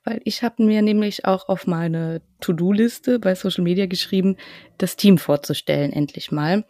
[0.04, 4.36] weil ich habe mir nämlich auch auf meine To-Do-Liste bei Social Media geschrieben,
[4.78, 6.64] das Team vorzustellen endlich mal.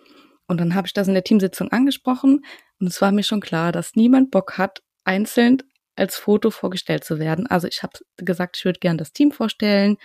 [0.46, 2.44] Und dann habe ich das in der Teamsitzung angesprochen
[2.80, 5.62] und es war mir schon klar, dass niemand Bock hat, einzeln
[5.96, 7.46] als Foto vorgestellt zu werden.
[7.46, 9.96] Also ich habe gesagt, ich würde gern das Team vorstellen,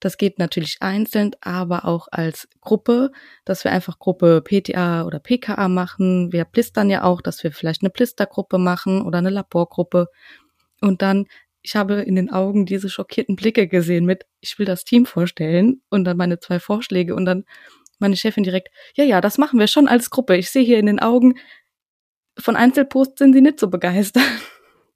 [0.00, 3.12] das geht natürlich einzeln, aber auch als Gruppe,
[3.44, 6.32] dass wir einfach Gruppe PTA oder PKA machen.
[6.32, 10.08] Wir plistern ja auch, dass wir vielleicht eine Plistergruppe machen oder eine Laborgruppe.
[10.80, 11.26] Und dann,
[11.62, 15.82] ich habe in den Augen diese schockierten Blicke gesehen mit, ich will das Team vorstellen
[15.90, 17.44] und dann meine zwei Vorschläge und dann
[17.98, 20.36] meine Chefin direkt, ja, ja, das machen wir schon als Gruppe.
[20.36, 21.34] Ich sehe hier in den Augen,
[22.38, 24.24] von Einzelposts sind sie nicht so begeistert.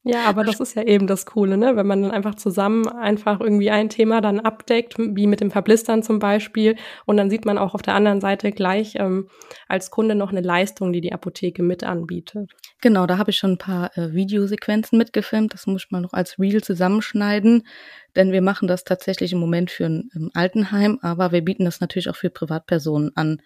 [0.07, 1.77] Ja, aber das ist ja eben das Coole, ne?
[1.77, 6.03] Wenn man dann einfach zusammen einfach irgendwie ein Thema dann abdeckt, wie mit dem Verblistern
[6.03, 9.29] zum Beispiel, und dann sieht man auch auf der anderen Seite gleich ähm,
[9.67, 12.51] als Kunde noch eine Leistung, die die Apotheke mit anbietet.
[12.83, 15.55] Genau, da habe ich schon ein paar äh, Videosequenzen mitgefilmt.
[15.55, 17.67] Das muss man noch als Reel zusammenschneiden,
[18.15, 21.81] denn wir machen das tatsächlich im Moment für ein ähm, Altenheim, aber wir bieten das
[21.81, 23.41] natürlich auch für Privatpersonen an,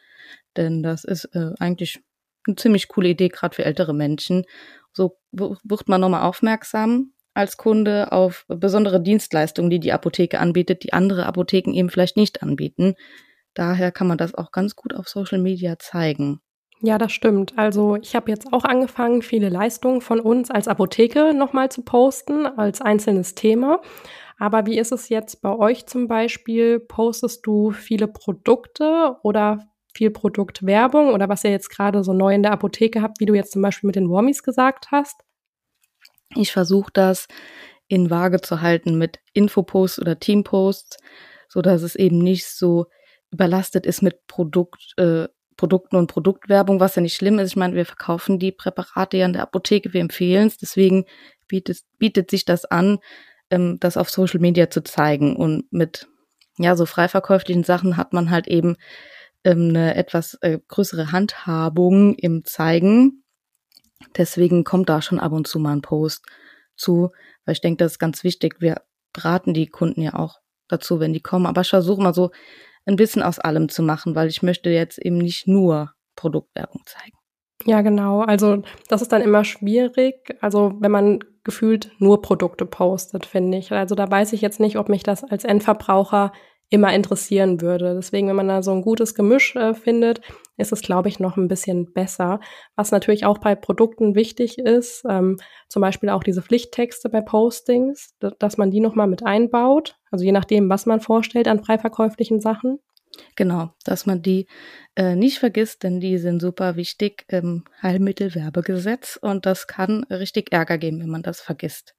[0.57, 2.01] denn das ist äh, eigentlich
[2.49, 4.45] eine ziemlich coole Idee, gerade für ältere Menschen.
[4.93, 10.93] So wird man nochmal aufmerksam als Kunde auf besondere Dienstleistungen, die die Apotheke anbietet, die
[10.93, 12.95] andere Apotheken eben vielleicht nicht anbieten.
[13.55, 16.41] Daher kann man das auch ganz gut auf Social Media zeigen.
[16.81, 17.55] Ja, das stimmt.
[17.57, 22.47] Also ich habe jetzt auch angefangen, viele Leistungen von uns als Apotheke nochmal zu posten,
[22.47, 23.81] als einzelnes Thema.
[24.39, 26.79] Aber wie ist es jetzt bei euch zum Beispiel?
[26.79, 29.59] Postest du viele Produkte oder
[29.99, 33.35] viel Produktwerbung oder was ihr jetzt gerade so neu in der Apotheke habt, wie du
[33.35, 35.25] jetzt zum Beispiel mit den Warmies gesagt hast?
[36.37, 37.27] Ich versuche das
[37.89, 40.99] in Waage zu halten mit Infoposts oder Teamposts,
[41.49, 42.87] so dass es eben nicht so
[43.33, 47.51] überlastet ist mit Produkt, äh, Produkten und Produktwerbung, was ja nicht schlimm ist.
[47.51, 51.07] Ich meine, wir verkaufen die Präparate ja in der Apotheke, wir empfehlen es, deswegen
[51.49, 52.99] bietet, bietet sich das an,
[53.51, 55.35] ähm, das auf Social Media zu zeigen.
[55.35, 56.07] Und mit
[56.57, 58.77] ja, so frei verkäuflichen Sachen hat man halt eben
[59.44, 63.24] ähm, eine etwas äh, größere Handhabung im Zeigen.
[64.16, 66.24] Deswegen kommt da schon ab und zu mal ein Post
[66.77, 67.11] zu,
[67.44, 68.57] weil ich denke, das ist ganz wichtig.
[68.61, 71.46] Wir beraten die Kunden ja auch dazu, wenn die kommen.
[71.46, 72.31] Aber ich versuche mal so
[72.87, 77.16] ein bisschen aus allem zu machen, weil ich möchte jetzt eben nicht nur Produktwerbung zeigen.
[77.66, 78.20] Ja, genau.
[78.20, 80.37] Also das ist dann immer schwierig.
[80.40, 83.72] Also wenn man gefühlt nur Produkte postet, finde ich.
[83.72, 86.33] Also da weiß ich jetzt nicht, ob mich das als Endverbraucher
[86.70, 87.94] immer interessieren würde.
[87.94, 90.20] Deswegen, wenn man da so ein gutes Gemisch äh, findet,
[90.57, 92.40] ist es, glaube ich, noch ein bisschen besser.
[92.76, 98.14] Was natürlich auch bei Produkten wichtig ist, ähm, zum Beispiel auch diese Pflichttexte bei Postings,
[98.38, 99.96] dass man die nochmal mit einbaut.
[100.11, 102.78] Also je nachdem, was man vorstellt an freiverkäuflichen Sachen.
[103.37, 104.46] Genau, dass man die
[104.94, 110.76] äh, nicht vergisst, denn die sind super wichtig im Heilmittelwerbegesetz und das kann richtig Ärger
[110.76, 111.98] geben, wenn man das vergisst.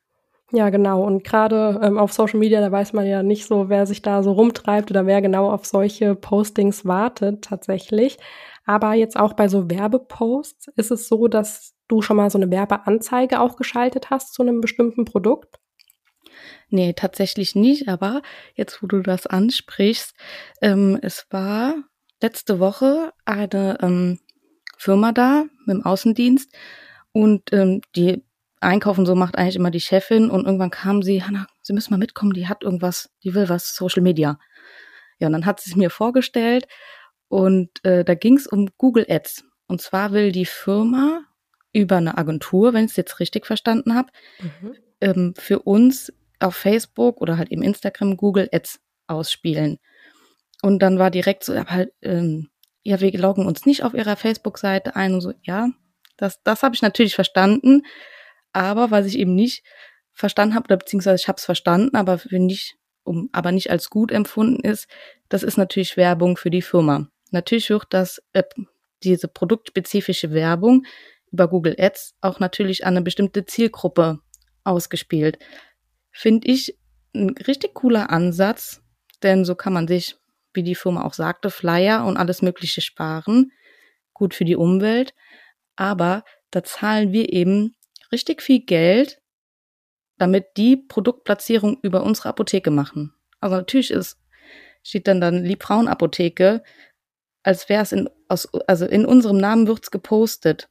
[0.51, 1.03] Ja, genau.
[1.03, 4.23] Und gerade ähm, auf Social Media, da weiß man ja nicht so, wer sich da
[4.23, 8.17] so rumtreibt oder wer genau auf solche Postings wartet tatsächlich.
[8.65, 12.49] Aber jetzt auch bei so Werbeposts ist es so, dass du schon mal so eine
[12.49, 15.59] Werbeanzeige auch geschaltet hast zu einem bestimmten Produkt?
[16.69, 17.87] Nee, tatsächlich nicht.
[17.87, 18.21] Aber
[18.55, 20.15] jetzt, wo du das ansprichst,
[20.61, 21.75] ähm, es war
[22.21, 24.19] letzte Woche eine ähm,
[24.77, 26.51] Firma da mit dem Außendienst
[27.11, 28.23] und ähm, die
[28.61, 31.97] Einkaufen so macht eigentlich immer die Chefin und irgendwann kam sie, Hanna, Sie müssen mal
[31.97, 34.39] mitkommen, die hat irgendwas, die will was, Social Media.
[35.19, 36.67] Ja, und dann hat sie es mir vorgestellt
[37.27, 39.45] und äh, da ging es um Google Ads.
[39.67, 41.21] Und zwar will die Firma
[41.73, 44.75] über eine Agentur, wenn ich es jetzt richtig verstanden habe, mhm.
[45.01, 49.77] ähm, für uns auf Facebook oder halt im Instagram Google Ads ausspielen.
[50.61, 52.49] Und dann war direkt so, aber halt, ähm,
[52.83, 55.69] ja, wir loggen uns nicht auf ihrer Facebook-Seite ein und so, ja,
[56.17, 57.83] das, das habe ich natürlich verstanden.
[58.53, 59.63] Aber was ich eben nicht
[60.13, 63.89] verstanden habe, oder beziehungsweise ich habe es verstanden, aber für nicht, um, aber nicht als
[63.89, 64.87] gut empfunden ist,
[65.29, 67.07] das ist natürlich Werbung für die Firma.
[67.31, 68.43] Natürlich wird das, äh,
[69.03, 70.85] diese produktspezifische Werbung
[71.31, 74.19] über Google Ads auch natürlich an eine bestimmte Zielgruppe
[74.63, 75.39] ausgespielt.
[76.11, 76.77] Finde ich
[77.13, 78.81] ein richtig cooler Ansatz,
[79.23, 80.15] denn so kann man sich,
[80.53, 83.51] wie die Firma auch sagte, Flyer und alles Mögliche sparen.
[84.13, 85.13] Gut für die Umwelt.
[85.75, 87.75] Aber da zahlen wir eben
[88.11, 89.21] richtig viel Geld,
[90.17, 93.13] damit die Produktplatzierung über unsere Apotheke machen.
[93.39, 94.19] Also natürlich ist,
[94.83, 96.63] steht dann dann Liebfrauenapotheke,
[97.43, 100.69] als wäre es in, aus, also in unserem Namen wird's gepostet.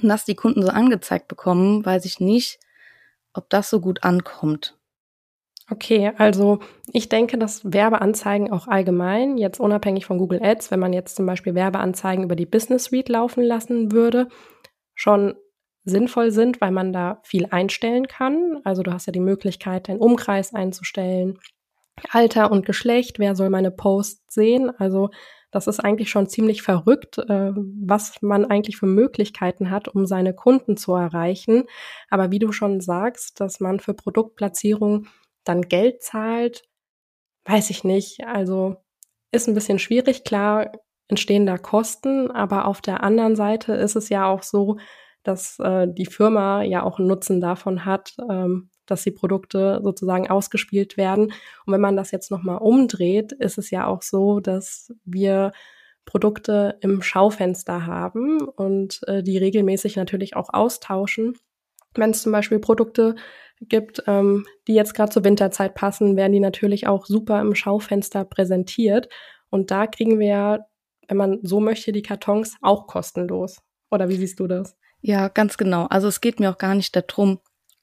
[0.00, 2.58] Und dass die Kunden so angezeigt bekommen, weiß ich nicht,
[3.34, 4.76] ob das so gut ankommt.
[5.70, 6.58] Okay, also
[6.92, 11.24] ich denke, dass Werbeanzeigen auch allgemein, jetzt unabhängig von Google Ads, wenn man jetzt zum
[11.24, 14.28] Beispiel Werbeanzeigen über die Business Suite laufen lassen würde,
[14.94, 15.34] schon
[15.84, 18.60] sinnvoll sind, weil man da viel einstellen kann.
[18.64, 21.38] Also du hast ja die Möglichkeit, deinen Umkreis einzustellen,
[22.10, 24.70] Alter und Geschlecht, wer soll meine Posts sehen.
[24.78, 25.10] Also
[25.50, 30.34] das ist eigentlich schon ziemlich verrückt, äh, was man eigentlich für Möglichkeiten hat, um seine
[30.34, 31.64] Kunden zu erreichen.
[32.08, 35.08] Aber wie du schon sagst, dass man für Produktplatzierung
[35.44, 36.62] dann Geld zahlt,
[37.44, 38.24] weiß ich nicht.
[38.26, 38.76] Also
[39.30, 40.24] ist ein bisschen schwierig.
[40.24, 40.72] Klar
[41.08, 44.78] entstehen da Kosten, aber auf der anderen Seite ist es ja auch so,
[45.22, 50.28] dass äh, die Firma ja auch einen Nutzen davon hat, ähm, dass die Produkte sozusagen
[50.28, 51.32] ausgespielt werden.
[51.66, 55.52] Und wenn man das jetzt nochmal umdreht, ist es ja auch so, dass wir
[56.04, 61.38] Produkte im Schaufenster haben und äh, die regelmäßig natürlich auch austauschen.
[61.94, 63.14] Wenn es zum Beispiel Produkte
[63.60, 68.24] gibt, ähm, die jetzt gerade zur Winterzeit passen, werden die natürlich auch super im Schaufenster
[68.24, 69.08] präsentiert.
[69.50, 70.66] Und da kriegen wir,
[71.06, 73.62] wenn man so möchte, die Kartons auch kostenlos.
[73.90, 74.76] Oder wie siehst du das?
[75.02, 75.86] Ja, ganz genau.
[75.86, 77.40] Also es geht mir auch gar nicht darum,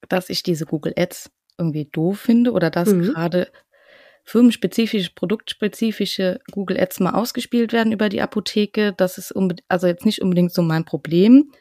[0.08, 3.02] dass ich diese Google Ads irgendwie doof finde oder dass mhm.
[3.02, 3.52] gerade
[4.24, 8.94] firmenspezifische, produktspezifische Google Ads mal ausgespielt werden über die Apotheke.
[8.94, 9.34] Das ist
[9.68, 11.52] also jetzt nicht unbedingt so mein Problem.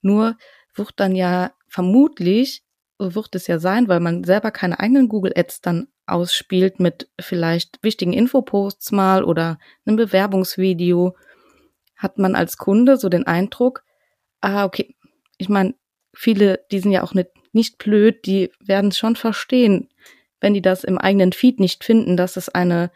[0.00, 0.36] Nur
[0.74, 2.62] wird dann ja vermutlich,
[2.98, 7.10] so wird es ja sein, weil man selber keine eigenen Google Ads dann ausspielt mit
[7.20, 11.16] vielleicht wichtigen Infoposts mal oder einem Bewerbungsvideo,
[11.96, 13.82] hat man als Kunde so den Eindruck,
[14.46, 14.94] ah, okay,
[15.38, 15.74] ich meine,
[16.14, 19.88] viele, die sind ja auch nicht, nicht blöd, die werden es schon verstehen,
[20.40, 22.92] wenn die das im eigenen Feed nicht finden, dass es eine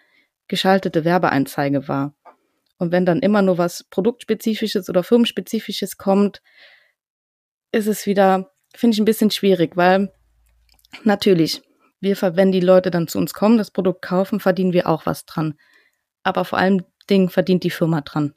[0.47, 2.15] geschaltete Werbeanzeige war.
[2.79, 6.41] Und wenn dann immer nur was Produktspezifisches oder Firmenspezifisches kommt,
[7.73, 10.13] ist es wieder, finde ich, ein bisschen schwierig, weil
[11.03, 11.63] natürlich,
[12.01, 15.27] wir, wenn die Leute dann zu uns kommen, das Produkt kaufen, verdienen wir auch was
[15.27, 15.59] dran.
[16.23, 18.35] Aber vor allem Dingen verdient die Firma dran.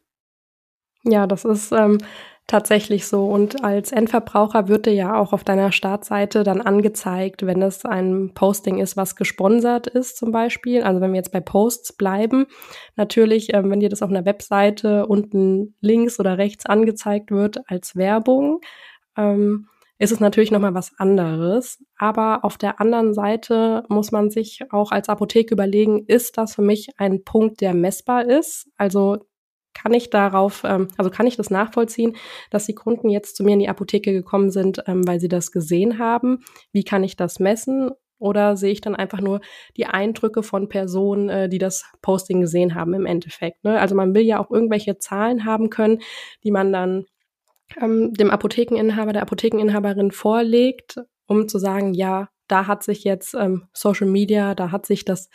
[1.04, 2.00] Ja, das ist ähm,
[2.48, 3.26] tatsächlich so.
[3.26, 8.32] Und als Endverbraucher wird dir ja auch auf deiner Startseite dann angezeigt, wenn es ein
[8.34, 10.84] Posting ist, was gesponsert ist zum Beispiel.
[10.84, 12.46] Also wenn wir jetzt bei Posts bleiben,
[12.96, 17.96] natürlich, ähm, wenn dir das auf einer Webseite unten links oder rechts angezeigt wird als
[17.96, 18.60] Werbung,
[19.18, 19.68] ähm,
[20.00, 21.82] ist es natürlich nochmal was anderes.
[21.98, 26.62] Aber auf der anderen Seite muss man sich auch als Apotheke überlegen, ist das für
[26.62, 28.68] mich ein Punkt, der messbar ist?
[28.76, 29.20] Also
[29.74, 32.16] kann ich darauf, ähm, also kann ich das nachvollziehen,
[32.50, 35.52] dass die Kunden jetzt zu mir in die Apotheke gekommen sind, ähm, weil sie das
[35.52, 36.44] gesehen haben?
[36.72, 37.92] Wie kann ich das messen?
[38.20, 39.42] Oder sehe ich dann einfach nur
[39.76, 43.64] die Eindrücke von Personen, äh, die das Posting gesehen haben im Endeffekt?
[43.64, 43.80] Ne?
[43.80, 46.00] Also man will ja auch irgendwelche Zahlen haben können,
[46.44, 47.06] die man dann
[47.82, 53.68] ähm, dem Apothekeninhaber, der Apothekeninhaberin vorlegt, um zu sagen, ja, da hat sich jetzt ähm,
[53.74, 55.30] Social Media, da hat sich das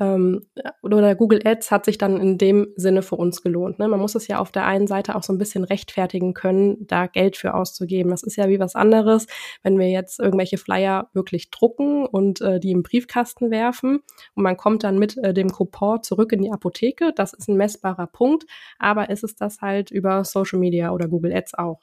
[0.00, 0.46] ähm,
[0.82, 3.78] oder Google Ads hat sich dann in dem Sinne für uns gelohnt.
[3.78, 3.88] Ne?
[3.88, 7.06] Man muss es ja auf der einen Seite auch so ein bisschen rechtfertigen können, da
[7.06, 8.10] Geld für auszugeben.
[8.10, 9.26] Das ist ja wie was anderes,
[9.62, 14.00] wenn wir jetzt irgendwelche Flyer wirklich drucken und äh, die im Briefkasten werfen
[14.34, 17.12] und man kommt dann mit äh, dem Coupon zurück in die Apotheke.
[17.14, 18.46] Das ist ein messbarer Punkt,
[18.78, 21.80] aber ist es das halt über Social Media oder Google Ads auch?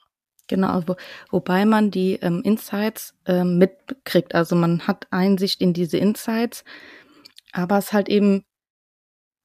[0.48, 0.96] Genau, wo,
[1.30, 4.34] wobei man die ähm, Insights ähm, mitkriegt.
[4.34, 6.64] Also man hat Einsicht in diese Insights
[7.52, 8.46] aber es halt eben,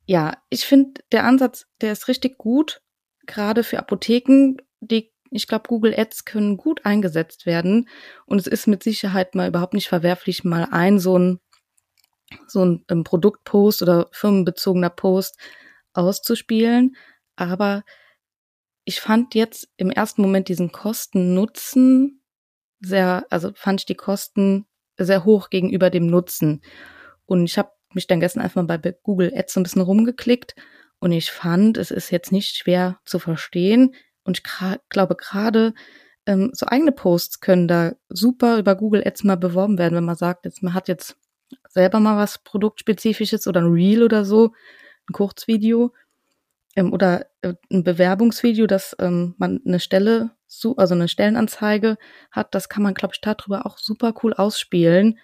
[0.07, 2.83] ja, ich finde, der Ansatz, der ist richtig gut,
[3.27, 7.89] gerade für Apotheken, die, ich glaube, Google Ads können gut eingesetzt werden.
[8.27, 11.41] Und es ist mit Sicherheit mal überhaupt nicht verwerflich, mal ein so ein,
[12.47, 15.39] so ein, ein ähm, Produktpost oder firmenbezogener Post
[15.93, 16.97] auszuspielen.
[17.37, 17.85] Aber
[18.85, 22.21] ich fand jetzt im ersten Moment diesen Kosten-Nutzen
[22.81, 26.63] sehr, also fand ich die Kosten sehr hoch gegenüber dem Nutzen.
[27.27, 30.55] Und ich habe mich dann gestern einfach mal bei Google Ads so ein bisschen rumgeklickt
[30.99, 34.45] und ich fand, es ist jetzt nicht schwer zu verstehen und ich
[34.89, 35.75] glaube gerade
[36.27, 40.17] ähm, so eigene Posts können da super über Google Ads mal beworben werden, wenn man
[40.17, 41.17] sagt, jetzt man hat jetzt
[41.69, 44.53] selber mal was produktspezifisches oder ein Reel oder so,
[45.09, 45.93] ein Kurzvideo
[46.77, 50.31] ähm, oder äh, ein Bewerbungsvideo, dass ähm, man eine Stelle,
[50.77, 51.99] also eine Stellenanzeige
[52.31, 55.19] hat, das kann man glaube ich darüber auch super cool ausspielen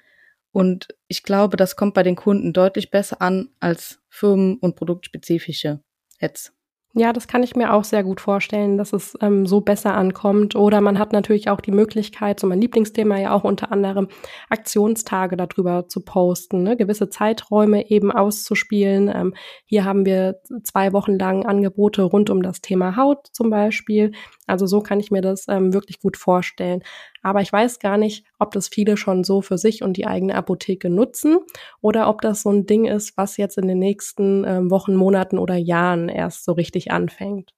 [0.53, 5.81] und ich glaube, das kommt bei den Kunden deutlich besser an als firmen- und produktspezifische
[6.21, 6.53] Ads.
[6.93, 10.57] Ja, das kann ich mir auch sehr gut vorstellen, dass es ähm, so besser ankommt.
[10.57, 14.09] Oder man hat natürlich auch die Möglichkeit, so mein Lieblingsthema ja auch unter anderem,
[14.49, 16.77] Aktionstage darüber zu posten, ne?
[16.77, 19.09] gewisse Zeiträume eben auszuspielen.
[19.15, 19.35] Ähm,
[19.67, 24.11] hier haben wir zwei Wochen lang Angebote rund um das Thema Haut zum Beispiel.
[24.49, 26.83] Also so kann ich mir das ähm, wirklich gut vorstellen.
[27.23, 30.35] Aber ich weiß gar nicht, ob das viele schon so für sich und die eigene
[30.35, 31.39] Apotheke nutzen
[31.81, 35.39] oder ob das so ein Ding ist, was jetzt in den nächsten ähm, Wochen, Monaten
[35.39, 37.53] oder Jahren erst so richtig anfängt.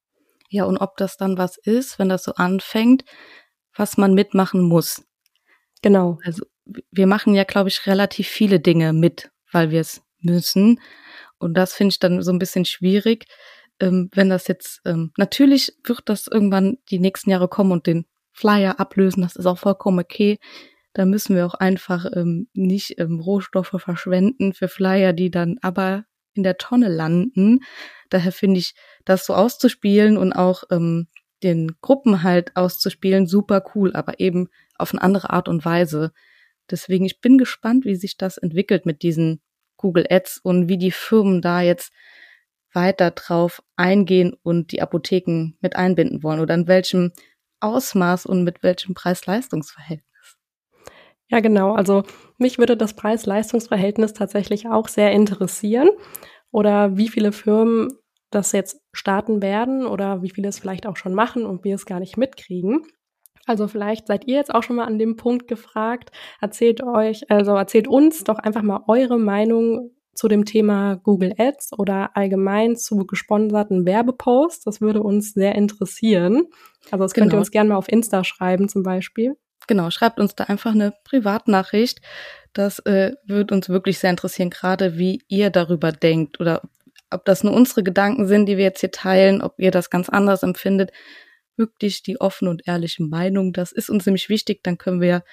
[0.49, 3.05] Ja, und ob das dann was ist, wenn das so anfängt,
[3.75, 5.03] was man mitmachen muss.
[5.81, 6.19] Genau.
[6.23, 6.45] Also
[6.91, 10.79] wir machen ja, glaube ich, relativ viele Dinge mit, weil wir es müssen.
[11.39, 13.25] Und das finde ich dann so ein bisschen schwierig
[13.79, 18.05] ähm, wenn das jetzt, ähm, natürlich wird das irgendwann die nächsten Jahre kommen und den
[18.33, 20.39] Flyer ablösen, das ist auch vollkommen okay.
[20.93, 26.05] Da müssen wir auch einfach ähm, nicht ähm, Rohstoffe verschwenden für Flyer, die dann aber
[26.35, 27.61] in der Tonne landen.
[28.09, 31.07] Daher finde ich, das so auszuspielen und auch ähm,
[31.41, 36.11] den Gruppen halt auszuspielen, super cool, aber eben auf eine andere Art und Weise.
[36.69, 39.41] Deswegen, ich bin gespannt, wie sich das entwickelt mit diesen
[39.77, 41.91] Google Ads und wie die Firmen da jetzt
[42.71, 47.11] weiter drauf eingehen und die Apotheken mit einbinden wollen oder in welchem
[47.63, 50.37] Ausmaß und mit welchem Preis-Leistungs-Verhältnis?
[51.29, 51.73] Ja, genau.
[51.73, 52.03] Also
[52.37, 55.89] mich würde das Preis-Leistungs-Verhältnis tatsächlich auch sehr interessieren
[56.51, 57.89] oder wie viele Firmen
[58.29, 61.85] das jetzt starten werden oder wie viele es vielleicht auch schon machen und wir es
[61.85, 62.83] gar nicht mitkriegen.
[63.45, 66.11] Also vielleicht seid ihr jetzt auch schon mal an dem Punkt gefragt.
[66.39, 71.73] Erzählt euch, also erzählt uns doch einfach mal eure Meinung zu dem Thema Google Ads
[71.77, 74.63] oder allgemein zu gesponserten Werbeposts.
[74.63, 76.43] Das würde uns sehr interessieren.
[76.91, 77.37] Also das könnt genau.
[77.37, 79.35] ihr uns gerne mal auf Insta schreiben zum Beispiel.
[79.67, 82.01] Genau, schreibt uns da einfach eine Privatnachricht.
[82.53, 86.61] Das äh, würde uns wirklich sehr interessieren, gerade wie ihr darüber denkt oder
[87.09, 90.09] ob das nur unsere Gedanken sind, die wir jetzt hier teilen, ob ihr das ganz
[90.09, 90.91] anders empfindet.
[91.55, 94.63] Wirklich die offene und ehrliche Meinung, das ist uns nämlich wichtig.
[94.63, 95.23] Dann können wir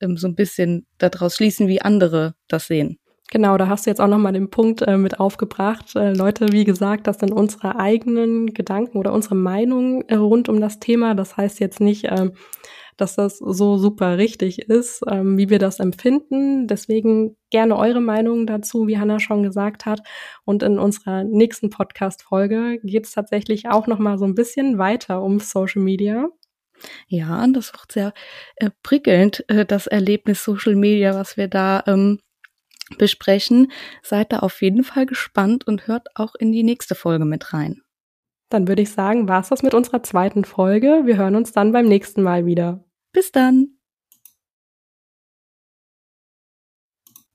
[0.00, 2.98] ähm, so ein bisschen daraus schließen, wie andere das sehen.
[3.30, 5.96] Genau, da hast du jetzt auch nochmal den Punkt äh, mit aufgebracht.
[5.96, 10.60] Äh, Leute, wie gesagt, das sind unsere eigenen Gedanken oder unsere Meinungen äh, rund um
[10.60, 11.14] das Thema.
[11.14, 12.32] Das heißt jetzt nicht, ähm,
[12.96, 16.68] dass das so super richtig ist, ähm, wie wir das empfinden.
[16.68, 20.00] Deswegen gerne eure Meinung dazu, wie Hanna schon gesagt hat.
[20.44, 25.40] Und in unserer nächsten Podcast-Folge geht es tatsächlich auch nochmal so ein bisschen weiter um
[25.40, 26.28] Social Media.
[27.08, 28.12] Ja, das wird sehr
[28.56, 32.18] äh, prickelnd, äh, das Erlebnis Social Media, was wir da ähm,
[32.98, 33.70] besprechen.
[34.02, 37.82] Seid da auf jeden Fall gespannt und hört auch in die nächste Folge mit rein.
[38.50, 41.02] Dann würde ich sagen, war's das mit unserer zweiten Folge.
[41.04, 42.84] Wir hören uns dann beim nächsten Mal wieder.
[43.12, 43.73] Bis dann!